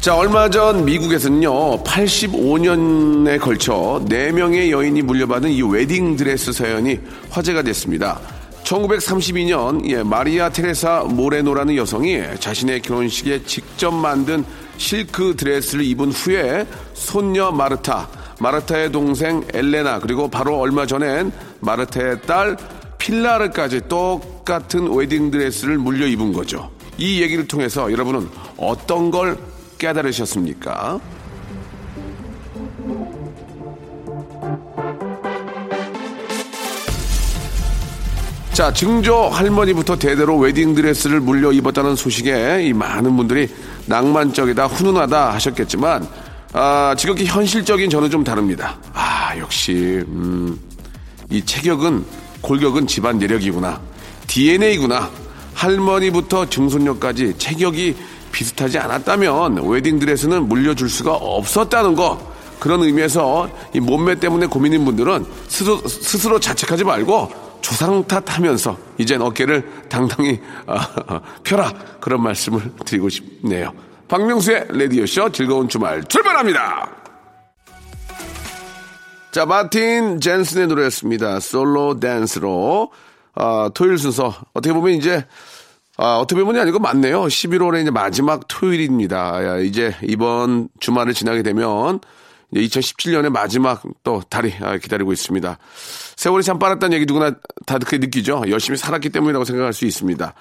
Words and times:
자 0.00 0.16
얼마 0.16 0.48
전 0.48 0.86
미국에서는요 0.86 1.84
85년에 1.84 3.38
걸쳐 3.38 4.02
4명의 4.08 4.70
여인이 4.70 5.02
물려받은 5.02 5.50
이 5.50 5.60
웨딩 5.60 6.16
드레스 6.16 6.52
사연이 6.54 6.98
화제가 7.28 7.60
됐습니다 7.60 8.18
1932년 8.64 9.86
예, 9.90 10.02
마리아 10.02 10.48
테레사 10.48 11.04
모레노라는 11.04 11.76
여성이 11.76 12.18
자신의 12.38 12.80
결혼식에 12.80 13.42
직접 13.44 13.90
만든 13.90 14.42
실크 14.78 15.36
드레스를 15.36 15.84
입은 15.84 16.12
후에 16.12 16.66
손녀 16.94 17.50
마르타, 17.50 18.08
마르타의 18.40 18.92
동생 18.92 19.44
엘레나 19.52 19.98
그리고 19.98 20.28
바로 20.28 20.58
얼마 20.58 20.86
전엔 20.86 21.30
마르타의 21.60 22.22
딸 22.22 22.56
필라르까지 22.96 23.82
똑같은 23.88 24.90
웨딩 24.90 25.30
드레스를 25.30 25.76
물려 25.76 26.06
입은 26.06 26.32
거죠. 26.32 26.70
이 26.96 27.20
얘기를 27.20 27.46
통해서 27.46 27.92
여러분은 27.92 28.28
어떤 28.56 29.10
걸 29.10 29.36
깨달으셨습니까? 29.80 31.00
자, 38.52 38.70
증조 38.72 39.28
할머니부터 39.30 39.96
대대로 39.96 40.36
웨딩드레스를 40.36 41.20
물려 41.20 41.50
입었다는 41.50 41.96
소식에 41.96 42.62
이 42.64 42.74
많은 42.74 43.16
분들이 43.16 43.48
낭만적이다, 43.86 44.66
훈훈하다 44.66 45.32
하셨겠지만, 45.32 46.06
아, 46.52 46.94
지극히 46.98 47.24
현실적인 47.24 47.88
저는 47.88 48.10
좀 48.10 48.22
다릅니다. 48.22 48.78
아, 48.92 49.34
역시, 49.38 50.04
음, 50.08 50.58
이 51.30 51.42
체격은, 51.42 52.04
골격은 52.42 52.86
집안 52.86 53.18
내력이구나. 53.18 53.80
DNA구나. 54.26 55.10
할머니부터 55.54 56.48
증손녀까지 56.48 57.34
체격이 57.38 57.96
비슷하지 58.32 58.78
않았다면 58.78 59.68
웨딩드레스는 59.68 60.48
물려줄 60.48 60.88
수가 60.88 61.14
없었다는 61.14 61.94
거. 61.94 62.30
그런 62.58 62.82
의미에서 62.82 63.50
이 63.74 63.80
몸매 63.80 64.16
때문에 64.16 64.46
고민인 64.46 64.84
분들은 64.84 65.24
스스로, 65.48 65.76
스스로 65.88 66.38
자책하지 66.38 66.84
말고 66.84 67.32
조상 67.62 68.04
탓하면서 68.04 68.76
이젠 68.98 69.22
어깨를 69.22 69.86
당당히 69.88 70.40
아, 70.66 71.20
펴라 71.42 71.72
그런 72.00 72.22
말씀을 72.22 72.72
드리고 72.84 73.08
싶네요. 73.08 73.72
박명수의 74.08 74.66
레디오쇼 74.70 75.30
즐거운 75.30 75.68
주말 75.68 76.04
출발합니다. 76.04 76.90
자 79.32 79.46
마틴 79.46 80.20
젠슨의 80.20 80.66
노래였습니다. 80.66 81.40
솔로 81.40 81.98
댄스로 82.00 82.90
아, 83.34 83.70
토요일 83.72 83.96
순서 83.98 84.34
어떻게 84.52 84.72
보면 84.72 84.94
이제 84.94 85.24
아, 86.02 86.16
어떻게 86.16 86.40
보면이 86.40 86.58
아니고 86.58 86.78
맞네요. 86.78 87.24
11월의 87.24 87.82
이제 87.82 87.90
마지막 87.90 88.48
토요일입니다. 88.48 89.44
야, 89.44 89.58
이제 89.58 89.94
이번 90.02 90.70
주말을 90.80 91.12
지나게 91.12 91.42
되면 91.42 92.00
2017년의 92.54 93.28
마지막 93.28 93.82
또 94.02 94.22
달이 94.30 94.54
아, 94.62 94.78
기다리고 94.78 95.12
있습니다. 95.12 95.58
세월이 96.16 96.42
참 96.42 96.58
빠랐다는 96.58 96.94
얘기 96.94 97.04
누구나 97.04 97.32
다 97.66 97.76
그렇게 97.76 97.98
느끼죠. 97.98 98.44
열심히 98.48 98.78
살았기 98.78 99.10
때문이라고 99.10 99.44
생각할 99.44 99.74
수 99.74 99.84
있습니다. 99.84 100.32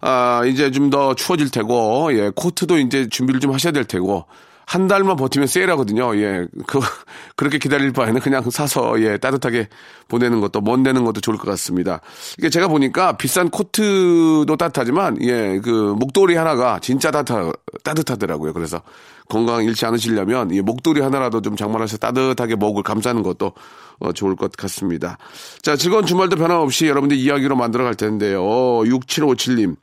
아, 0.00 0.42
이제 0.46 0.72
좀 0.72 0.90
더 0.90 1.14
추워질 1.14 1.48
테고, 1.50 2.10
예, 2.12 2.32
코트도 2.34 2.78
이제 2.78 3.08
준비를 3.08 3.40
좀 3.40 3.52
하셔야 3.54 3.72
될 3.72 3.84
테고, 3.84 4.26
한 4.66 4.88
달만 4.88 5.16
버티면 5.16 5.46
세일하거든요. 5.46 6.16
예, 6.16 6.46
그, 6.66 6.80
그렇게 7.36 7.58
기다릴 7.58 7.92
바에는 7.92 8.20
그냥 8.20 8.48
사서, 8.50 9.00
예, 9.00 9.18
따뜻하게 9.18 9.68
보내는 10.08 10.40
것도, 10.40 10.60
먼데는 10.60 11.04
것도 11.04 11.20
좋을 11.20 11.36
것 11.36 11.48
같습니다. 11.50 12.00
이게 12.38 12.50
제가 12.50 12.68
보니까 12.68 13.16
비싼 13.16 13.50
코트도 13.50 14.56
따뜻하지만, 14.56 15.18
예, 15.22 15.60
그, 15.62 15.94
목도리 15.98 16.36
하나가 16.36 16.78
진짜 16.80 17.10
따뜻하, 17.10 17.52
따뜻하더라고요. 17.82 18.52
그래서 18.52 18.80
건강 19.28 19.64
잃지 19.64 19.86
않으시려면, 19.86 20.50
이 20.50 20.60
목도리 20.60 21.00
하나라도 21.00 21.40
좀 21.42 21.56
장만하셔서 21.56 21.98
따뜻하게 21.98 22.56
목을 22.56 22.82
감싸는 22.82 23.22
것도 23.22 23.52
어, 24.00 24.12
좋을 24.12 24.36
것 24.36 24.52
같습니다. 24.52 25.18
자, 25.62 25.76
즐거운 25.76 26.04
주말도 26.04 26.36
변함없이 26.36 26.86
여러분들 26.88 27.16
이야기로 27.16 27.56
만들어 27.56 27.84
갈 27.84 27.94
텐데요. 27.94 28.42
6757님. 28.42 29.76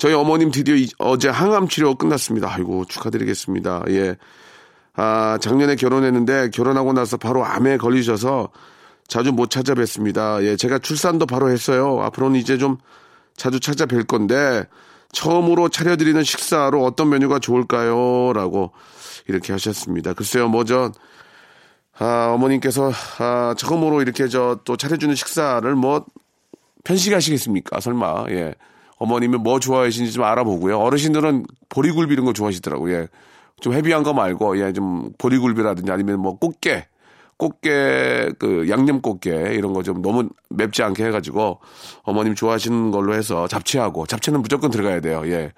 저희 0.00 0.14
어머님 0.14 0.50
드디어 0.50 0.74
이, 0.76 0.88
어제 0.96 1.28
항암 1.28 1.68
치료 1.68 1.94
끝났습니다. 1.94 2.50
아이고, 2.50 2.86
축하드리겠습니다. 2.86 3.84
예. 3.90 4.16
아, 4.94 5.36
작년에 5.42 5.76
결혼했는데 5.76 6.48
결혼하고 6.54 6.94
나서 6.94 7.18
바로 7.18 7.44
암에 7.44 7.76
걸리셔서 7.76 8.48
자주 9.08 9.30
못 9.30 9.50
찾아뵙습니다. 9.50 10.42
예, 10.42 10.56
제가 10.56 10.78
출산도 10.78 11.26
바로 11.26 11.50
했어요. 11.50 12.00
앞으로는 12.00 12.40
이제 12.40 12.56
좀 12.56 12.78
자주 13.36 13.60
찾아뵐 13.60 14.06
건데 14.06 14.64
처음으로 15.12 15.68
차려드리는 15.68 16.22
식사로 16.22 16.82
어떤 16.82 17.10
메뉴가 17.10 17.38
좋을까요? 17.38 18.32
라고 18.32 18.72
이렇게 19.28 19.52
하셨습니다. 19.52 20.14
글쎄요, 20.14 20.48
뭐저 20.48 20.92
아, 21.98 22.32
어머님께서 22.34 22.90
아, 23.18 23.54
처음으로 23.58 24.00
이렇게 24.00 24.28
저 24.28 24.60
또 24.64 24.78
차려주는 24.78 25.14
식사를 25.14 25.74
뭐 25.74 26.06
편식하시겠습니까? 26.84 27.80
설마 27.80 28.24
예. 28.30 28.54
어머님이 29.00 29.38
뭐 29.38 29.58
좋아하시는지 29.58 30.12
좀 30.12 30.22
알아보고요. 30.24 30.78
어르신들은 30.78 31.46
보리굴비 31.70 32.12
이런 32.12 32.26
거 32.26 32.32
좋아하시더라고요. 32.32 32.94
예. 32.94 33.08
좀 33.60 33.72
헤비한 33.72 34.02
거 34.04 34.12
말고 34.14 34.58
예, 34.60 34.72
좀 34.72 35.10
보리굴비라든지 35.18 35.90
아니면 35.90 36.20
뭐 36.20 36.38
꽃게 36.38 36.86
꽃게 37.38 38.32
그 38.38 38.68
양념 38.68 39.00
꽃게 39.00 39.54
이런 39.54 39.72
거 39.72 39.82
좀 39.82 40.02
너무 40.02 40.28
맵지 40.50 40.82
않게 40.82 41.04
해가지고 41.06 41.60
어머님 42.02 42.34
좋아하시는 42.34 42.90
걸로 42.90 43.14
해서 43.14 43.48
잡채하고 43.48 44.06
잡채는 44.06 44.42
무조건 44.42 44.70
들어가야 44.70 45.00
돼요. 45.00 45.22
예. 45.26 45.52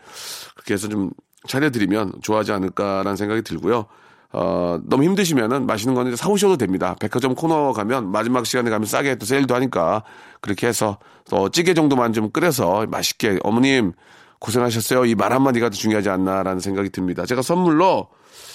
그렇게 0.54 0.74
해서 0.74 0.88
좀 0.88 1.10
차려드리면 1.48 2.14
좋아하지 2.22 2.52
않을까라는 2.52 3.16
생각이 3.16 3.42
들고요. 3.42 3.86
어, 4.32 4.78
너무 4.84 5.04
힘드시면은 5.04 5.66
맛있는 5.66 5.94
거는 5.94 6.16
사오셔도 6.16 6.56
됩니다. 6.56 6.96
백화점 7.00 7.34
코너 7.34 7.72
가면 7.72 8.10
마지막 8.10 8.46
시간에 8.46 8.70
가면 8.70 8.86
싸게 8.86 9.16
또 9.16 9.26
세일도 9.26 9.54
하니까 9.54 10.04
그렇게 10.40 10.66
해서 10.66 10.98
또 11.30 11.48
찌개 11.50 11.74
정도만 11.74 12.12
좀 12.12 12.30
끓여서 12.30 12.86
맛있게 12.86 13.38
어머님 13.42 13.92
고생하셨어요. 14.40 15.04
이 15.04 15.14
말 15.14 15.32
한마디가 15.32 15.68
더 15.68 15.76
중요하지 15.76 16.08
않나라는 16.08 16.60
생각이 16.60 16.90
듭니다. 16.90 17.26
제가 17.26 17.42
선물로 17.42 18.08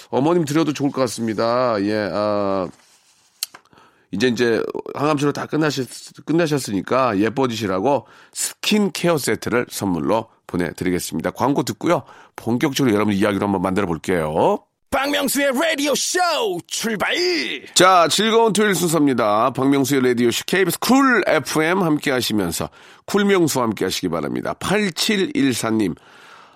어머님 0.09 0.45
드려도 0.45 0.73
좋을 0.73 0.91
것 0.91 1.01
같습니다. 1.01 1.75
예, 1.81 2.09
아, 2.11 2.67
이제 4.11 4.27
이제 4.27 4.63
항암치료 4.95 5.31
다 5.33 5.45
끝나셨, 5.45 5.87
끝나셨으니까 6.25 7.19
예뻐지시라고 7.19 8.07
스킨케어 8.33 9.17
세트를 9.17 9.67
선물로 9.69 10.27
보내드리겠습니다. 10.47 11.31
광고 11.31 11.63
듣고요. 11.63 12.03
본격적으로 12.35 12.95
여러분 12.95 13.13
이야기로 13.13 13.45
한번 13.45 13.61
만들어 13.61 13.85
볼게요. 13.85 14.59
박명수의 14.89 15.51
라디오 15.53 15.93
쇼 15.95 16.19
출발! 16.65 17.13
자, 17.73 18.07
즐거운 18.09 18.53
토요일 18.53 18.73
순서입니다. 18.73 19.51
박명수의 19.51 20.01
라디오 20.01 20.31
쇼 20.31 20.43
KBS 20.47 20.79
쿨 20.79 21.23
FM 21.27 21.81
함께 21.83 22.11
하시면서 22.11 22.69
쿨명수와 23.05 23.65
함께 23.65 23.83
하시기 23.83 24.07
바랍니다. 24.07 24.53
8714님. 24.53 25.95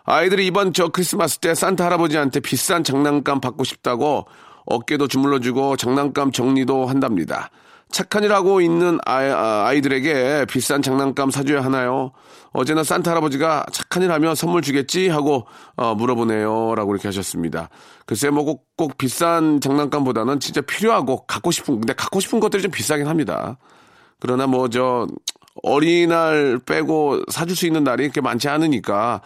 아이들이 0.06 0.48
이번 0.48 0.72
저 0.72 0.88
크리스마스 0.88 1.40
때 1.40 1.54
산타 1.54 1.84
할아버지한테 1.86 2.40
비싼 2.40 2.86
장난감 2.86 3.42
받고 3.42 3.66
싶다고 3.66 4.26
어깨도 4.66 5.10
주물러주고 5.10 5.76
장난감 5.76 6.32
정리도 6.32 6.86
한답니다. 6.86 7.50
착한 7.92 8.24
일 8.24 8.34
하고 8.34 8.62
있는 8.62 9.00
아이, 9.06 9.82
들에게 9.82 10.46
비싼 10.50 10.82
장난감 10.82 11.30
사줘야 11.32 11.64
하나요? 11.64 12.12
어제는 12.54 12.84
산타 12.84 13.12
할아버지가 13.12 13.66
착한 13.72 14.04
일 14.04 14.12
하면 14.12 14.36
선물 14.36 14.62
주겠지 14.62 15.08
하고 15.10 15.46
어, 15.76 15.96
물어보네요. 15.96 16.76
라고 16.76 16.94
이렇게 16.94 17.08
하셨습니다. 17.08 17.70
글쎄 18.06 18.30
뭐 18.30 18.44
꼭 18.46 18.64
꼭 18.78 18.98
비싼 18.98 19.62
장난감보다는 19.62 20.40
진짜 20.40 20.62
필요하고 20.62 21.26
갖고 21.28 21.52
싶은 21.52 21.76
근데 21.76 21.94
갖고 21.94 22.20
싶은 22.20 22.40
것들이 22.40 22.62
좀 22.64 22.72
비싸긴 22.72 23.08
합니다. 23.08 23.58
그러나 24.20 24.48
뭐 24.48 24.68
저 24.70 25.08
어린이날 25.64 26.60
빼고 26.66 27.24
사줄 27.30 27.56
수 27.56 27.68
있는 27.68 27.84
날이 27.84 28.04
그렇게 28.04 28.22
많지 28.22 28.48
않으니까 28.50 29.22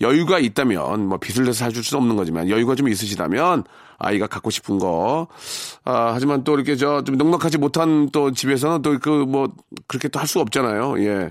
여유가 0.00 0.38
있다면 0.38 1.06
뭐 1.06 1.18
빚을 1.18 1.44
내서 1.46 1.64
사줄 1.64 1.82
수는 1.82 2.02
없는 2.02 2.16
거지만 2.16 2.48
여유가 2.48 2.74
좀 2.74 2.88
있으시다면 2.88 3.64
아이가 4.00 4.26
갖고 4.26 4.50
싶은 4.50 4.78
거. 4.78 5.28
아, 5.84 6.10
하지만 6.14 6.42
또 6.44 6.54
이렇게 6.54 6.74
저 6.76 7.02
좀 7.04 7.16
넉넉하지 7.16 7.58
못한 7.58 8.10
또 8.10 8.32
집에서는 8.32 8.82
또 8.82 8.98
그 8.98 9.24
뭐 9.26 9.52
그렇게 9.86 10.08
또 10.08 10.18
할수 10.18 10.40
없잖아요. 10.40 11.00
예. 11.04 11.30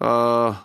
아, 0.00 0.64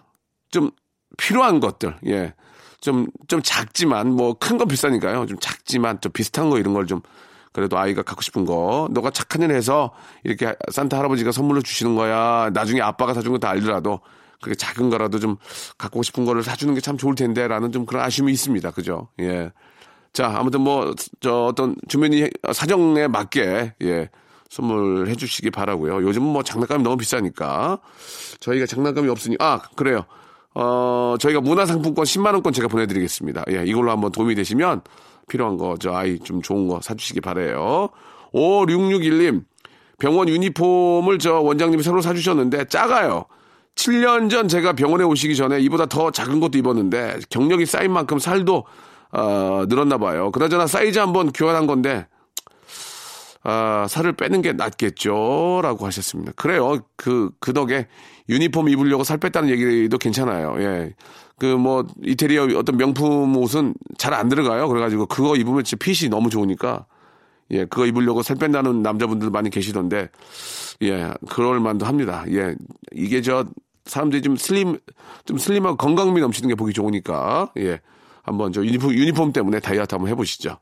좀 0.52 0.72
필요한 1.18 1.60
것들. 1.60 1.98
예. 2.08 2.34
좀, 2.82 3.08
좀 3.28 3.42
작지만, 3.44 4.12
뭐, 4.14 4.34
큰 4.36 4.58
건 4.58 4.68
비싸니까요. 4.70 5.26
좀 5.26 5.38
작지만, 5.40 6.00
좀 6.00 6.12
비슷한 6.14 6.50
거 6.50 6.58
이런 6.60 6.74
걸 6.74 6.88
좀, 6.88 7.02
그래도 7.52 7.78
아이가 7.78 8.04
갖고 8.04 8.22
싶은 8.22 8.46
거, 8.46 8.88
너가 8.92 9.10
착한 9.12 9.42
일 9.42 9.52
해서 9.52 9.92
이렇게 10.24 10.56
산타 10.72 10.98
할아버지가 10.98 11.34
선물로 11.34 11.62
주시는 11.62 11.96
거야. 11.96 12.50
나중에 12.54 12.80
아빠가 12.82 13.14
사준 13.14 13.34
거 13.34 13.38
다 13.38 13.50
알더라도, 13.50 14.00
그게 14.42 14.56
작은 14.56 14.90
거라도 14.90 15.20
좀 15.20 15.36
갖고 15.78 16.04
싶은 16.04 16.24
거를 16.24 16.42
사주는 16.42 16.74
게 16.74 16.80
참 16.80 16.98
좋을 16.98 17.16
텐데, 17.16 17.50
라는 17.50 17.74
좀 17.74 17.86
그런 17.86 18.02
아쉬움이 18.06 18.32
있습니다. 18.32 18.72
그죠? 18.72 19.10
예. 19.20 19.52
자, 20.14 20.34
아무튼 20.36 20.62
뭐, 20.62 20.94
저 21.20 21.46
어떤 21.46 21.76
주변이 21.88 22.30
사정에 22.52 23.08
맞게, 23.08 23.74
예. 23.82 24.10
선물해 24.50 25.14
주시기 25.16 25.52
바라고요. 25.52 26.02
요즘은 26.08 26.28
뭐 26.28 26.42
장난감이 26.44 26.84
너무 26.84 26.98
비싸니까. 26.98 27.80
저희가 28.40 28.66
장난감이 28.66 29.08
없으니, 29.10 29.36
아, 29.40 29.62
그래요. 29.76 30.06
어, 30.56 31.16
저희가 31.20 31.42
문화상품권 31.42 32.04
10만원권 32.06 32.54
제가 32.54 32.68
보내드리겠습니다. 32.68 33.46
예, 33.52 33.64
이걸로 33.66 33.92
한번 33.92 34.12
도움이 34.12 34.36
되시면 34.36 34.82
필요한 35.30 35.58
거, 35.58 35.78
저 35.80 35.94
아이 35.94 36.20
좀 36.20 36.42
좋은 36.42 36.68
거 36.68 36.82
사주시기 36.82 37.22
바래요 37.22 37.90
5661님, 38.34 39.44
병원 40.00 40.28
유니폼을 40.28 41.20
저 41.20 41.40
원장님이 41.40 41.84
새로 41.84 42.02
사주셨는데 42.02 42.66
작아요. 42.66 43.26
7년 43.76 44.30
전 44.30 44.48
제가 44.48 44.74
병원에 44.74 45.04
오시기 45.04 45.36
전에 45.36 45.60
이보다 45.62 45.86
더 45.86 46.12
작은 46.12 46.40
것도 46.40 46.58
입었는데 46.58 47.20
경력이 47.30 47.66
쌓인 47.66 47.94
만큼 47.94 48.20
살도 48.20 48.66
어, 49.12 49.66
늘었나 49.68 49.98
봐요. 49.98 50.32
그나저나 50.32 50.68
사이즈 50.68 51.00
한번 51.00 51.32
교환한 51.32 51.68
건데 51.68 52.08
아, 53.44 53.88
살을 53.90 54.14
빼는 54.14 54.42
게 54.42 54.54
낫겠죠? 54.54 55.62
라고 55.64 55.86
하셨습니다. 55.86 56.34
그래요. 56.36 56.80
그, 56.96 57.32
그 57.40 57.54
덕에 57.54 57.88
유니폼 58.28 58.70
입으려고 58.70 59.04
살 59.04 59.18
뺐다는 59.18 59.50
얘기도 59.50 59.98
괜찮아요. 59.98 60.56
예. 60.60 60.94
그 61.40 61.46
뭐, 61.46 61.88
이태리어 62.04 62.50
어떤 62.58 62.76
명품 62.78 63.36
옷은 63.38 63.74
잘 63.98 64.14
안 64.14 64.28
들어가요. 64.28 64.68
그래가지고 64.68 65.06
그거 65.06 65.36
입으면 65.38 65.64
진짜 65.64 65.84
핏이 65.84 66.10
너무 66.10 66.30
좋으니까. 66.30 66.86
예, 67.52 67.66
그거 67.66 67.86
입으려고 67.86 68.22
살 68.22 68.36
뺀다는 68.36 68.84
남자분들 68.84 69.30
많이 69.32 69.50
계시던데. 69.50 70.10
예, 70.84 71.12
그럴 71.30 71.60
만도 71.62 71.86
합니다. 71.86 72.26
예. 72.30 72.56
이게 72.94 73.22
저, 73.22 73.46
사람들이 73.86 74.22
좀 74.22 74.36
슬림, 74.36 74.78
좀 75.26 75.38
슬림하고 75.38 75.78
건강미 75.78 76.20
넘치는 76.22 76.50
게 76.50 76.56
보기 76.56 76.74
좋으니까. 76.74 77.52
예. 77.58 77.80
한번 78.24 78.52
저 78.52 78.64
유니폼, 78.64 78.92
유니폼 78.94 79.34
때문에 79.34 79.60
다이어트 79.60 79.96
한번 79.96 80.12
해보시죠. 80.12 80.58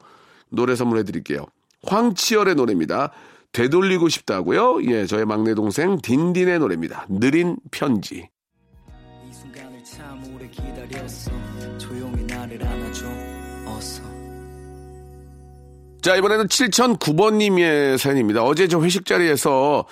노래 0.49 0.75
선물해 0.75 1.03
드릴게요. 1.03 1.45
황치열의 1.85 2.55
노래입니다. 2.55 3.11
되돌리고 3.51 4.09
싶다고요? 4.09 4.83
예, 4.91 5.05
저의 5.05 5.25
막내 5.25 5.53
동생 5.53 5.97
딘딘의 6.01 6.59
노래입니다. 6.59 7.05
느린 7.09 7.57
편지. 7.71 8.29
이 9.27 9.33
순간을 9.33 9.83
참 9.83 10.21
오래 10.35 10.47
기다렸어 10.47 11.77
조용히 11.77 12.23
나를 12.23 12.63
안아줘 12.63 13.05
어서 13.65 14.03
자, 16.01 16.15
이번에는 16.15 16.47
7009번님의 16.47 17.97
사연입니다. 17.97 18.43
어제 18.43 18.67
저 18.67 18.79
회식 18.81 19.05
자리에서 19.05 19.85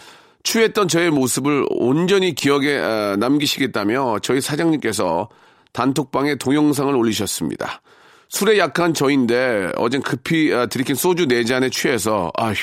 취했던 0.44 0.88
저의 0.88 1.09
모습을 1.09 1.65
온전히 1.69 2.35
기억에 2.35 2.77
아, 2.77 3.17
남기시겠다며 3.19 4.19
저희 4.21 4.39
사장님께서 4.39 5.27
단톡방에 5.75 6.36
동영상을 6.36 6.95
올리셨습니다. 6.95 7.81
술에 8.30 8.57
약한 8.57 8.94
저인데 8.94 9.74
어젠 9.75 10.01
급히 10.01 10.54
아, 10.54 10.66
들이킨 10.66 10.95
소주 10.95 11.27
네 11.27 11.44
잔에 11.44 11.69
취해서 11.69 12.31
아휴 12.36 12.56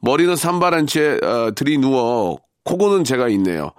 머리는 0.00 0.36
산발한 0.36 0.86
채 0.86 1.18
아, 1.22 1.50
들이 1.56 1.78
누워 1.78 2.38
코고는 2.64 3.04
제가 3.04 3.28
있네요. 3.30 3.72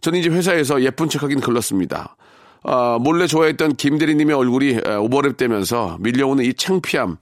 저는 0.00 0.20
이제 0.20 0.30
회사에서 0.30 0.82
예쁜 0.82 1.08
척하긴 1.08 1.40
글렀습니다. 1.40 2.16
아, 2.62 2.98
몰래 3.00 3.26
좋아했던 3.26 3.74
김대리님의 3.74 4.34
얼굴이 4.34 4.76
아, 4.84 4.98
오버랩되면서 5.00 6.00
밀려오는 6.00 6.44
이 6.44 6.54
창피함 6.54 7.16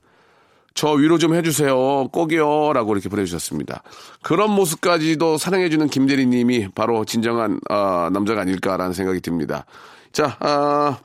저 0.75 0.93
위로 0.93 1.19
좀 1.19 1.35
해주세요. 1.35 2.09
꼭이요. 2.09 2.73
라고 2.73 2.93
이렇게 2.95 3.09
보내주셨습니다. 3.09 3.83
그런 4.23 4.51
모습까지도 4.51 5.37
사랑해주는 5.37 5.87
김대리님이 5.89 6.69
바로 6.75 7.05
진정한, 7.05 7.61
아, 7.69 8.11
남자가 8.13 8.43
아닐까라는 8.43 8.93
생각이 8.95 9.21
듭니다. 9.21 9.67
자, 10.13 10.37
아, 10.41 10.99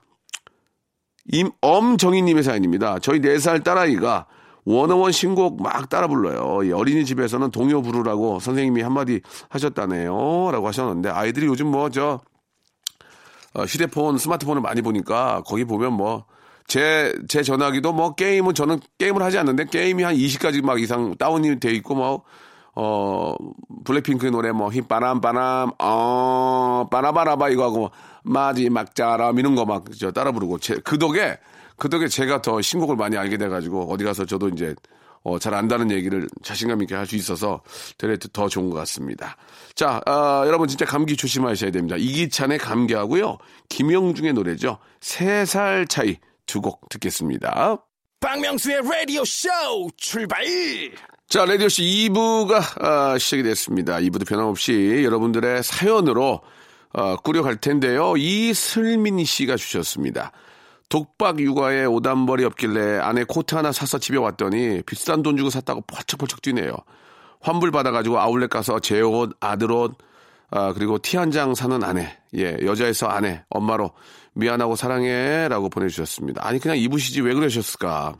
임, 1.32 1.50
엄정희님의 1.62 2.44
사연입니다. 2.44 3.00
저희 3.00 3.20
4살 3.20 3.64
딸아이가 3.64 4.28
원어원 4.66 5.14
신곡 5.14 5.62
막 5.62 5.90
따라 5.90 6.08
불러요. 6.08 6.64
이 6.64 6.72
어린이집에서는 6.72 7.52
동요 7.52 7.82
부르라고 7.82 8.40
선생님이 8.40 8.82
한마디 8.82 9.22
하셨다네요. 9.50 10.52
라고 10.52 10.68
하셨는데, 10.68 11.10
아이들이 11.10 11.46
요즘 11.46 11.68
뭐, 11.68 11.90
저, 11.90 12.20
어, 13.54 13.64
휴대폰, 13.64 14.18
스마트폰을 14.18 14.62
많이 14.62 14.82
보니까 14.82 15.42
거기 15.46 15.64
보면 15.64 15.94
뭐, 15.94 16.26
제, 16.68 17.14
제 17.30 17.44
전화기도 17.44 17.94
뭐 17.94 18.14
게임은 18.14 18.54
저는 18.54 18.82
게임을 18.98 19.24
하지 19.24 19.38
않는데 19.38 19.68
게임이 19.68 20.04
한 20.04 20.16
20가지 20.16 20.62
막 20.62 20.82
이상 20.82 21.16
다운이 21.16 21.62
돼 21.62 21.72
있고 21.72 21.96
뭐, 21.96 22.24
어, 22.80 23.36
블랙핑크의 23.86 24.32
노래 24.32 24.52
뭐, 24.52 24.70
힙바람, 24.70 25.20
바람, 25.20 25.72
어, 25.80 26.86
바라바라바 26.92 27.50
이거 27.50 27.64
하고, 27.66 27.90
마지막 28.24 28.94
자람 28.94 29.40
이런 29.40 29.56
거 29.56 29.66
막 29.66 29.86
저 29.98 30.12
따라 30.12 30.32
부르고, 30.32 30.60
제, 30.60 30.76
그 30.84 31.00
덕에, 31.00 31.40
그 31.76 31.90
덕에 31.90 32.08
제가 32.08 32.42
더 32.44 32.62
신곡을 32.62 32.96
많이 32.96 33.18
알게 33.18 33.38
돼가지고, 33.38 33.92
어디 33.92 34.04
가서 34.04 34.26
저도 34.26 34.50
이제, 34.50 34.76
어, 35.24 35.40
잘 35.40 35.56
안다는 35.56 35.90
얘기를 35.90 36.28
자신감 36.44 36.84
있게 36.84 36.94
할 36.94 37.08
수 37.08 37.16
있어서 37.16 37.62
되레 37.98 38.18
더 38.32 38.48
좋은 38.48 38.70
것 38.70 38.76
같습니다. 38.78 39.36
자, 39.74 40.00
아, 40.06 40.44
여러분 40.46 40.68
진짜 40.68 40.86
감기 40.86 41.18
조심하셔야 41.18 41.72
됩니다. 41.72 41.96
이기찬의 41.98 42.60
감기하고요. 42.60 43.38
김영중의 43.70 44.34
노래죠. 44.34 44.78
세 45.02 45.46
살 45.46 45.88
차이 45.88 46.18
두 46.46 46.62
곡 46.62 46.88
듣겠습니다. 46.90 47.78
박명수의 48.20 48.82
라디오 48.84 49.26
쇼 49.26 49.50
출발! 49.98 50.46
자, 51.30 51.44
라디오씨 51.44 51.84
2부가 52.10 52.82
아, 52.82 53.18
시작이 53.18 53.44
됐습니다. 53.44 53.98
2부도 53.98 54.26
변함없이 54.28 55.02
여러분들의 55.04 55.62
사연으로 55.62 56.40
어, 56.94 57.16
꾸려갈 57.18 57.58
텐데요. 57.58 58.16
이슬민 58.16 59.24
씨가 59.26 59.58
주셨습니다. 59.58 60.32
독박 60.88 61.42
육아에 61.42 61.84
오단벌이 61.84 62.46
없길래 62.46 63.00
아내 63.00 63.26
코트 63.26 63.56
하나 63.56 63.74
사서 63.74 63.98
집에 63.98 64.18
왔더니 64.18 64.84
비싼 64.84 65.22
돈 65.22 65.36
주고 65.36 65.50
샀다고 65.50 65.82
펄쩍펄쩍 65.82 66.42
뛰네요. 66.42 66.72
환불 67.42 67.72
받아가지고 67.72 68.20
아울렛 68.20 68.50
가서 68.50 68.80
제 68.80 69.02
옷, 69.02 69.36
아들 69.42 69.70
옷, 69.74 69.98
아, 70.50 70.72
그리고 70.72 70.98
티 70.98 71.18
한 71.18 71.30
장 71.32 71.54
사는 71.56 71.84
아내, 71.84 72.18
예, 72.38 72.58
여자에서 72.64 73.08
아내, 73.08 73.44
엄마로 73.50 73.92
미안하고 74.34 74.78
사랑해 74.78 75.50
라고 75.50 75.68
보내주셨습니다. 75.68 76.48
아니, 76.48 76.60
그냥 76.60 76.78
입으시지 76.78 77.20
왜 77.20 77.34
그러셨을까? 77.34 78.16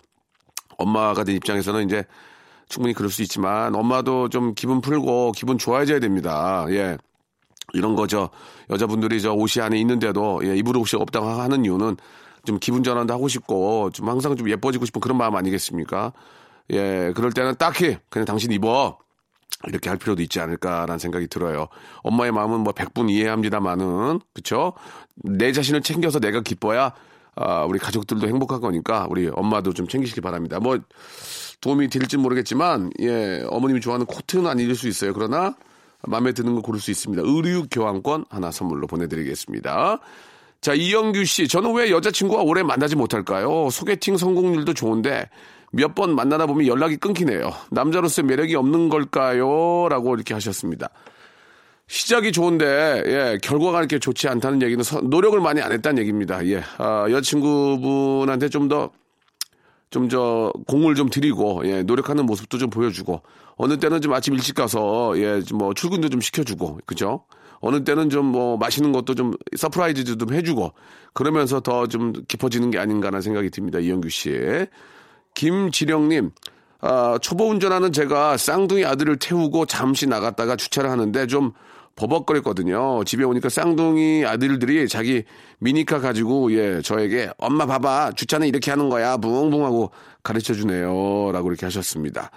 엄마가 0.78 1.24
된 1.24 1.38
입장에서는 1.38 1.86
이제 1.86 2.04
충분히 2.70 2.94
그럴 2.94 3.10
수 3.10 3.22
있지만 3.22 3.76
엄마도 3.76 4.30
좀 4.30 4.54
기분 4.54 4.82
풀고 4.82 5.34
기분 5.34 5.58
좋아져야 5.58 6.00
됩니다. 6.00 6.66
예. 6.70 6.98
이런 7.74 7.96
거죠. 7.96 8.30
여자분들이 8.70 9.22
저 9.22 9.34
옷이 9.34 9.62
안에 9.62 9.78
있는데도 9.80 10.42
예, 10.44 10.56
입을 10.56 10.78
옷이 10.78 11.02
없다고 11.02 11.28
하는 11.28 11.66
이유는 11.66 11.98
좀 12.46 12.60
기분 12.60 12.84
전환도 12.84 13.14
하고 13.14 13.28
싶고 13.28 13.90
좀 13.92 14.08
항상 14.08 14.36
좀 14.36 14.50
예뻐지고 14.50 14.86
싶은 14.86 15.02
그런 15.02 15.18
마음 15.18 15.36
아니겠습니까? 15.36 16.14
예, 16.72 17.12
그럴 17.16 17.32
때는 17.32 17.56
딱히 17.58 17.98
그냥 18.10 18.26
당신 18.26 18.52
입어. 18.52 18.98
이렇게 19.68 19.90
할 19.90 19.98
필요도 19.98 20.22
있지 20.22 20.40
않을까라는 20.40 21.00
생각이 21.00 21.28
들어요. 21.28 21.68
엄마의 22.04 22.32
마음은 22.32 22.60
뭐 22.60 22.74
100분 22.74 23.10
이해합니다만은, 23.10 24.20
그쵸? 24.34 24.74
내 25.16 25.52
자신을 25.52 25.82
챙겨서 25.82 26.20
내가 26.20 26.42
기뻐야, 26.42 26.94
아, 27.38 27.64
우리 27.66 27.80
가족들도 27.80 28.28
행복할 28.28 28.60
거니까, 28.60 29.08
우리 29.10 29.30
엄마도 29.34 29.74
좀 29.74 29.88
챙기시기 29.88 30.22
바랍니다. 30.22 30.60
뭐, 30.60 30.78
도움이 31.62 31.88
될지 31.90 32.18
모르겠지만, 32.18 32.92
예, 33.02 33.44
어머님이 33.50 33.80
좋아하는 33.82 34.06
코트는 34.06 34.48
아닐 34.48 34.76
수 34.76 34.88
있어요. 34.88 35.14
그러나, 35.14 35.56
마음에 36.04 36.32
드는 36.32 36.56
거 36.56 36.62
고를 36.62 36.80
수 36.80 36.92
있습니다. 36.92 37.24
의류 37.26 37.68
교환권 37.70 38.26
하나 38.30 38.52
선물로 38.52 38.88
보내드리겠습니다. 38.88 40.00
자, 40.62 40.74
이영규 40.74 41.26
씨, 41.26 41.48
저는 41.48 41.74
왜 41.76 41.92
여자친구와 41.92 42.42
오래 42.42 42.64
만나지 42.64 42.96
못할까요? 42.96 43.70
소개팅 43.70 44.18
성공률도 44.18 44.74
좋은데 44.74 45.30
몇 45.72 45.94
번 45.96 46.16
만나다 46.16 46.46
보면 46.46 46.66
연락이 46.68 46.98
끊기네요. 46.98 47.52
남자로서의 47.72 48.26
매력이 48.26 48.56
없는 48.56 48.90
걸까요? 48.90 49.88
라고 49.90 50.16
이렇게 50.16 50.34
하셨습니다. 50.34 50.90
시작이 51.88 52.32
좋은데, 52.34 53.04
예, 53.06 53.38
결과가 53.42 53.80
이렇게 53.80 53.98
좋지 53.98 54.28
않다는 54.28 54.62
얘기는 54.62 54.82
서- 54.84 55.00
노력을 55.02 55.40
많이 55.40 55.62
안 55.62 55.72
했다는 55.72 56.00
얘기입니다. 56.00 56.46
예, 56.48 56.62
아, 56.78 57.06
여자친구분한테 57.10 58.50
좀 58.50 58.68
더, 58.68 58.92
좀 59.90 60.10
저, 60.10 60.52
공을 60.68 60.96
좀 60.96 61.10
드리고, 61.10 61.62
예, 61.66 61.84
노력하는 61.84 62.26
모습도 62.26 62.58
좀 62.58 62.70
보여주고, 62.70 63.22
어느 63.56 63.78
때는 63.80 64.02
좀 64.02 64.14
아침 64.14 64.34
일찍 64.34 64.56
가서, 64.56 65.14
예, 65.18 65.42
좀 65.42 65.60
뭐, 65.60 65.74
출근도 65.74 66.10
좀 66.10 66.20
시켜주고, 66.20 66.80
그죠? 66.86 67.24
어느 67.62 67.84
때는 67.86 68.10
좀 68.10 68.26
뭐, 68.26 68.58
맛있는 68.58 68.92
것도 68.92 69.16
좀, 69.16 69.32
surprise도 69.56 70.18
좀 70.18 70.34
해주고, 70.34 70.74
그러면서 71.14 71.62
더 71.62 71.88
좀 71.88 72.12
깊어지는 72.28 72.70
게 72.70 72.80
아닌가라는 72.80 73.22
생각이 73.22 73.50
듭니다. 73.50 73.80
이영규 73.80 74.10
씨. 74.10 74.38
김지령님, 75.36 76.32
아, 76.82 77.18
초보 77.22 77.46
운전하는 77.50 77.92
제가 77.94 78.36
쌍둥이 78.38 78.84
아들을 78.86 79.18
태우고 79.20 79.66
잠시 79.68 80.06
나갔다가 80.06 80.56
주차를 80.58 80.90
하는데 80.92 81.26
좀 81.28 81.54
버벅거렸거든요. 81.98 83.04
집에 83.04 83.26
오니까 83.26 83.50
쌍둥이 83.50 84.26
아들들이 84.26 84.88
자기 84.88 85.24
미니카 85.60 86.00
가지고 86.00 86.54
예 86.54 86.82
저에게 86.82 87.30
엄마 87.38 87.66
봐봐 87.66 88.14
주차는 88.14 88.48
이렇게 88.48 88.72
하는 88.72 88.88
거야 88.88 89.18
붕붕하고 89.18 89.92
가르쳐 90.24 90.54
주네요. 90.54 91.32
라고 91.34 91.50
이렇게 91.50 91.66
하셨습니다. 91.66 92.32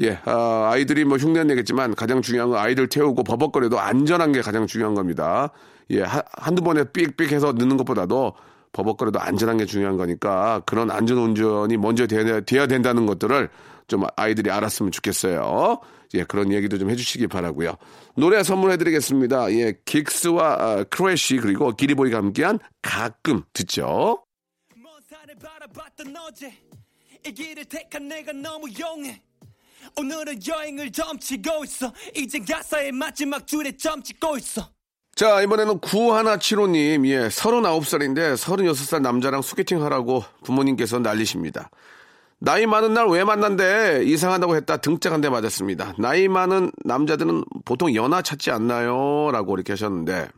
예, 0.00 0.18
아, 0.24 0.70
아이들이 0.72 1.04
뭐 1.04 1.18
흉내 1.18 1.44
내겠지만 1.44 1.94
가장 1.94 2.20
중요한 2.20 2.50
건 2.50 2.58
아이들 2.58 2.88
태우고 2.88 3.24
버벅거려도 3.24 3.78
안전한 3.78 4.32
게 4.32 4.40
가장 4.40 4.66
중요한 4.66 4.94
겁니다. 4.94 5.50
예, 5.90 6.02
하, 6.02 6.22
한두 6.32 6.62
번에 6.62 6.84
삑삑 6.84 7.32
해서 7.32 7.52
늦는 7.52 7.76
것보다도 7.78 8.34
버벅거려도 8.72 9.20
안전한 9.20 9.56
게 9.56 9.64
중요한 9.64 9.96
거니까 9.96 10.62
그런 10.66 10.90
안전 10.90 11.18
운전이 11.18 11.76
먼저 11.76 12.06
돼야, 12.06 12.40
돼야 12.40 12.66
된다는 12.66 13.06
것들을 13.06 13.48
좀 13.86 14.04
아이들이 14.16 14.50
알았으면 14.50 14.92
좋겠어요. 14.92 15.78
예, 16.14 16.24
그런 16.24 16.52
얘기도 16.52 16.78
좀 16.78 16.90
해주시기 16.90 17.26
바라고요. 17.26 17.76
노래 18.16 18.42
선물해드리겠습니다. 18.42 19.52
예, 19.52 19.74
긱스와 19.84 20.56
아, 20.58 20.84
크래쉬 20.84 21.36
그리고 21.36 21.74
기리보이가 21.74 22.18
함께한 22.18 22.58
가끔 22.82 23.42
듣죠. 23.52 24.24
먼 24.76 24.92
산을 25.08 25.34
바라봤던 25.36 26.14
어제 26.16 26.52
이 27.26 27.32
길을 27.32 27.64
택한 27.66 28.08
내가 28.08 28.32
너무 28.32 28.68
용해 28.78 29.20
오늘은 29.98 30.40
여행을 30.46 30.92
점치고 30.92 31.64
있어 31.64 31.92
이젠 32.14 32.44
가사의 32.44 32.92
마지막 32.92 33.46
줄에 33.46 33.72
점 33.76 34.02
찍고 34.02 34.38
있어 34.38 34.70
자, 35.14 35.42
이번에는 35.42 35.80
9175님, 35.80 37.04
예, 37.08 37.26
39살인데 37.26 38.36
36살 38.36 39.02
남자랑 39.02 39.42
소개팅 39.42 39.82
하라고 39.82 40.22
부모님께서 40.44 41.00
난리십니다. 41.00 41.70
나이 42.40 42.66
많은 42.66 42.94
날 42.94 43.08
왜 43.08 43.24
만난대? 43.24 44.02
이상하다고 44.04 44.54
했다 44.56 44.76
등짝 44.76 45.12
한 45.12 45.20
대 45.20 45.28
맞았습니다. 45.28 45.94
나이 45.98 46.28
많은 46.28 46.70
남자들은 46.84 47.44
보통 47.64 47.94
연하 47.94 48.22
찾지 48.22 48.50
않나요? 48.52 49.30
라고 49.32 49.54
이렇게 49.54 49.72
하셨는데, 49.72 50.28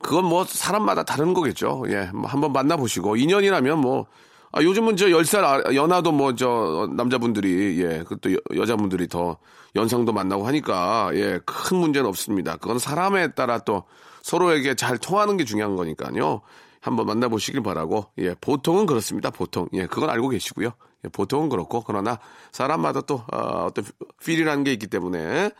그건 0.00 0.24
뭐 0.26 0.44
사람마다 0.44 1.04
다른 1.04 1.32
거겠죠. 1.32 1.84
예, 1.88 2.10
뭐 2.12 2.26
한번 2.28 2.52
만나보시고, 2.52 3.16
인연이라면 3.16 3.78
뭐, 3.78 4.06
아, 4.52 4.62
요즘은 4.62 4.96
저 4.96 5.06
10살 5.06 5.74
연하도 5.74 6.12
뭐 6.12 6.34
저 6.34 6.86
남자분들이, 6.94 7.80
예, 7.82 7.98
그것도 8.02 8.34
여, 8.34 8.36
여자분들이 8.54 9.08
더 9.08 9.38
연상도 9.74 10.12
만나고 10.12 10.46
하니까, 10.46 11.10
예, 11.14 11.40
큰 11.46 11.78
문제는 11.78 12.06
없습니다. 12.08 12.56
그건 12.58 12.78
사람에 12.78 13.32
따라 13.32 13.58
또 13.60 13.84
서로에게 14.22 14.74
잘 14.74 14.98
통하는 14.98 15.38
게 15.38 15.44
중요한 15.44 15.76
거니까요. 15.76 16.42
한번 16.82 17.06
만나보시길 17.06 17.62
바라고, 17.62 18.06
예, 18.18 18.34
보통은 18.40 18.86
그렇습니다. 18.86 19.30
보통. 19.30 19.68
예, 19.72 19.86
그건 19.86 20.10
알고 20.10 20.28
계시고요. 20.30 20.72
예, 21.04 21.08
보통은 21.08 21.48
그렇고, 21.48 21.82
그러나 21.86 22.18
사람마다 22.50 23.02
또, 23.02 23.22
어, 23.32 23.66
어떤 23.66 23.84
필이라는 24.24 24.64
게 24.64 24.72
있기 24.72 24.88
때문에 24.88 25.52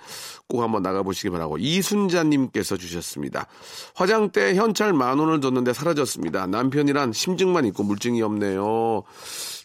꼭 0.49 0.62
한번 0.62 0.83
나가보시기 0.83 1.31
바라고. 1.31 1.59
이순자님께서 1.59 2.76
주셨습니다. 2.76 3.47
화장대 3.95 4.57
현찰 4.57 4.93
만 4.93 5.19
원을 5.21 5.38
뒀는데 5.41 5.73
사라졌습니다. 5.73 6.49
남편이란 6.49 7.12
심증만 7.12 7.67
있고 7.67 7.85
물증이 7.85 8.21
없네요. 8.21 9.05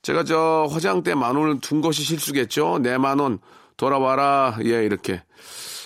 제가 0.03 0.23
저 0.23 0.67
화장대 0.69 1.15
만 1.15 1.35
원을 1.35 1.59
둔 1.59 1.81
것이 1.81 2.03
실수겠죠? 2.03 2.79
내 2.79 2.97
만 2.99 3.19
원 3.19 3.39
돌아와라. 3.77 4.57
예, 4.63 4.85
이렇게. 4.85 5.23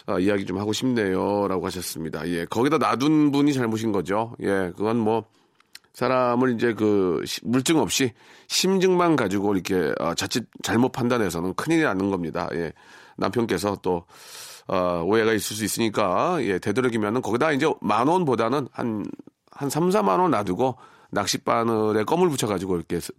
아, 0.05 0.19
이야기 0.19 0.45
좀 0.45 0.57
하고 0.57 0.73
싶네요. 0.73 1.47
라고 1.47 1.65
하셨습니다. 1.67 2.27
예, 2.27 2.45
거기다 2.45 2.77
놔둔 2.77 3.31
분이 3.31 3.53
잘못인 3.53 3.91
거죠. 3.93 4.35
예, 4.41 4.71
그건 4.75 4.97
뭐, 4.97 5.25
사람을 5.93 6.53
이제 6.55 6.73
그 6.73 7.21
시- 7.25 7.41
물증 7.43 7.79
없이 7.79 8.13
심증만 8.47 9.15
가지고 9.15 9.53
이렇게 9.53 9.93
어, 9.99 10.13
자칫 10.13 10.45
잘못 10.63 10.91
판단해서는 10.91 11.53
큰일이 11.55 11.83
나는 11.83 12.09
겁니다. 12.09 12.47
예. 12.53 12.71
남편께서 13.17 13.77
또 13.81 14.05
어, 14.67 15.03
오해가 15.05 15.33
있을 15.33 15.55
수 15.55 15.65
있으니까 15.65 16.37
예, 16.43 16.59
되도록이면은 16.59 17.21
거기다 17.21 17.51
이제 17.51 17.71
만 17.81 18.07
원보다는 18.07 18.67
한한 18.71 19.05
3, 19.69 19.89
4만 19.89 20.19
원 20.19 20.31
놔두고 20.31 20.77
낚싯바늘에 21.11 22.03
껌을 22.05 22.29
붙여 22.29 22.47
가지고 22.47 22.77
이렇게 22.77 22.99
스- 22.99 23.11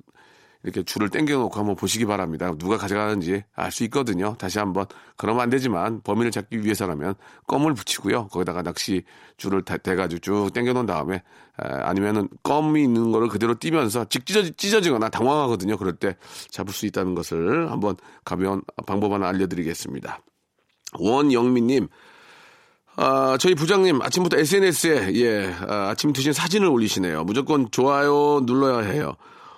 이렇게 0.64 0.82
줄을 0.84 1.08
당겨 1.08 1.36
놓고 1.38 1.58
한번 1.58 1.74
보시기 1.74 2.04
바랍니다. 2.06 2.52
누가 2.56 2.76
가져가는지 2.76 3.42
알 3.54 3.72
수 3.72 3.82
있거든요. 3.84 4.36
다시 4.38 4.58
한번 4.60 4.86
그러면 5.16 5.42
안 5.42 5.50
되지만 5.50 6.00
범인을 6.02 6.30
잡기 6.30 6.62
위해서라면 6.62 7.14
껌을 7.48 7.74
붙이고요. 7.74 8.28
거기다가 8.28 8.62
낚시 8.62 9.02
줄을 9.38 9.62
다- 9.62 9.76
대가지고 9.76 10.20
쭉 10.20 10.50
당겨 10.54 10.72
놓은 10.72 10.86
다음에 10.86 11.16
에, 11.16 11.22
아니면은 11.58 12.28
껌이 12.44 12.82
있는 12.82 13.10
거를 13.10 13.28
그대로 13.28 13.54
띄면서 13.58 14.04
직 14.04 14.24
찢어, 14.24 14.42
찢어지거나 14.56 15.08
당황하거든요. 15.08 15.76
그럴 15.78 15.94
때 15.96 16.16
잡을 16.50 16.72
수 16.72 16.86
있다는 16.86 17.14
것을 17.16 17.70
한번 17.70 17.96
가벼운 18.24 18.62
방법 18.86 19.12
하나 19.12 19.28
알려드리겠습니다. 19.28 20.20
원영민님, 20.98 21.88
아, 22.96 23.36
저희 23.40 23.54
부장님 23.54 24.02
아침부터 24.02 24.36
SNS에 24.38 25.14
예, 25.14 25.54
아, 25.66 25.88
아침 25.88 26.12
드신 26.12 26.32
사진을 26.32 26.68
올리시네요. 26.68 27.24
무조건 27.24 27.70
좋아요 27.70 28.40
눌러야 28.44 28.86
해요. 28.90 29.14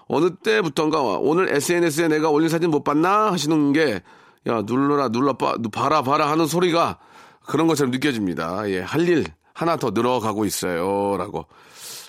어느 0.07 0.35
때부턴가 0.37 1.01
오늘 1.01 1.49
SNS에 1.55 2.09
내가 2.09 2.31
올린 2.31 2.49
사진 2.49 2.71
못 2.71 2.85
봤나 2.85 3.33
하시는 3.33 3.73
게 3.73 4.03
야, 4.47 4.63
눌러라 4.63 5.09
눌러 5.09 5.35
봐, 5.35 5.57
봐라 5.73 6.03
봐라 6.03 6.31
하는 6.31 6.47
소리가 6.47 6.99
그런 7.47 7.67
것처럼 7.67 7.91
느껴집니다. 7.91 8.69
예, 8.71 8.81
할 8.81 9.09
일 9.09 9.25
하나 9.55 9.77
더 9.77 9.91
늘어가고 9.91 10.45
있어요라고. 10.45 11.47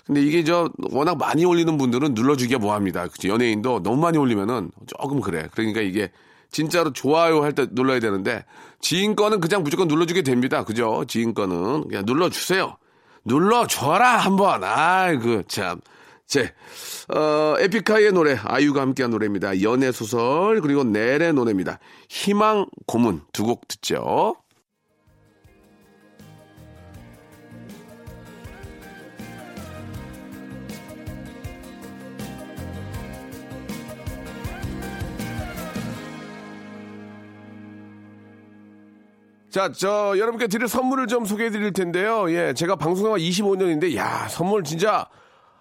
근데 0.06 0.22
이게 0.22 0.44
저 0.44 0.70
워낙 0.92 1.18
많이 1.18 1.46
올리는 1.46 1.78
분들은 1.78 2.14
눌러주기가 2.14 2.60
뭐합니다. 2.60 3.08
그치? 3.08 3.28
연예인도 3.30 3.82
너무 3.84 4.02
많이 4.02 4.18
올리면은 4.18 4.72
조금 4.88 5.22
그래. 5.22 5.48
그러니까 5.54 5.82
이게 5.82 6.12
진짜로 6.52 6.92
좋아요 6.94 7.44
할 7.44 7.54
때 7.54 7.68
눌러야 7.72 8.00
되는데 8.00 8.46
지인 8.82 9.16
거는 9.16 9.40
그냥 9.42 9.64
무조건 9.64 9.88
눌러주게 9.88 10.22
됩니다. 10.24 10.64
그죠? 10.64 11.06
지인 11.08 11.34
거는 11.34 11.88
그냥 11.88 12.04
눌러주세요. 12.06 12.78
눌러줘라 13.26 14.18
한번. 14.18 14.64
아이고 14.64 15.44
참. 15.44 15.80
제 16.28 16.54
어, 17.14 17.56
에픽하이의 17.60 18.12
노래 18.12 18.36
아이유가 18.44 18.82
함께한 18.82 19.12
노래입니다. 19.12 19.62
연애 19.62 19.92
소설 19.92 20.62
그리고 20.62 20.84
넬의 20.84 21.34
노래입니다. 21.34 21.80
희망 22.10 22.66
고문 22.88 23.22
두 23.32 23.46
곡 23.46 23.68
듣죠. 23.68 24.36
자, 39.50 39.72
저 39.72 40.16
여러분께 40.18 40.48
드릴 40.48 40.68
선물을 40.68 41.08
좀 41.08 41.24
소개해 41.24 41.50
드릴 41.50 41.72
텐데요. 41.72 42.30
예, 42.30 42.54
제가 42.54 42.76
방송한 42.76 43.20
25년인데 43.22 43.96
야, 43.96 44.28
선물 44.28 44.64
진짜 44.66 45.08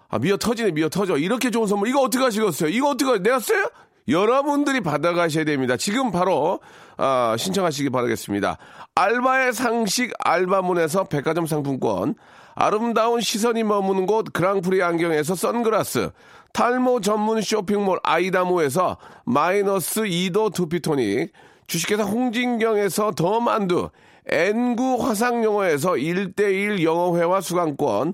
아, 0.09 0.19
미어 0.19 0.37
터지네, 0.37 0.71
미어 0.71 0.89
터져. 0.89 1.17
이렇게 1.17 1.51
좋은 1.51 1.67
선물 1.67 1.89
이거 1.89 2.01
어떻게 2.01 2.23
하시겠어요? 2.23 2.69
이거 2.69 2.89
어떻게 2.89 3.19
내가 3.19 3.39
써요? 3.39 3.69
여러분들이 4.07 4.81
받아가셔야 4.81 5.45
됩니다. 5.45 5.77
지금 5.77 6.11
바로 6.11 6.59
아, 6.97 7.35
신청하시기 7.37 7.89
바라겠습니다. 7.89 8.57
알바의 8.93 9.53
상식 9.53 10.13
알바문에서 10.19 11.05
백화점 11.05 11.45
상품권, 11.47 12.15
아름다운 12.53 13.19
시선이 13.19 13.63
머무는 13.63 14.05
곳 14.05 14.31
그랑프리 14.31 14.81
안경에서 14.81 15.35
선글라스, 15.35 16.11
탈모 16.53 17.01
전문 17.01 17.41
쇼핑몰 17.41 17.99
아이다모에서 18.03 18.97
마이너스 19.25 20.03
2도 20.03 20.53
두피토닉, 20.53 21.33
주식회사 21.67 22.03
홍진경에서 22.03 23.11
더 23.11 23.41
만두, 23.41 23.89
N구 24.27 24.97
화상영어에서 25.01 25.91
1대1 25.93 26.83
영어회화 26.83 27.41
수강권, 27.41 28.13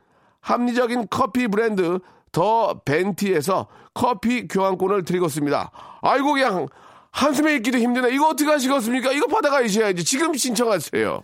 합리적인 0.41 1.07
커피 1.09 1.47
브랜드 1.47 1.99
더 2.31 2.81
벤티에서 2.85 3.67
커피 3.93 4.47
교환권을 4.47 5.03
드리고 5.03 5.27
있습니다. 5.27 5.71
아이고 6.01 6.33
그냥 6.33 6.67
한숨에 7.11 7.55
읽기도 7.57 7.77
힘드네. 7.77 8.13
이거 8.13 8.29
어떻게 8.29 8.49
하시겠습니까? 8.49 9.11
이거 9.11 9.27
받아가셔야지. 9.27 10.03
지금 10.03 10.33
신청하세요. 10.33 11.21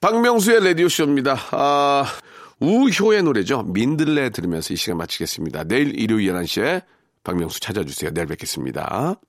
박명수의 0.00 0.64
라디오쇼입니다. 0.64 1.36
아, 1.50 2.04
우효의 2.60 3.24
노래죠. 3.24 3.64
민들레 3.64 4.30
들으면서 4.30 4.72
이 4.72 4.76
시간 4.76 4.96
마치겠습니다. 4.98 5.64
내일 5.64 5.98
일요일 5.98 6.32
11시에 6.32 6.82
박명수 7.28 7.60
찾아주세요. 7.60 8.10
내일 8.12 8.26
뵙겠습니다. 8.26 9.20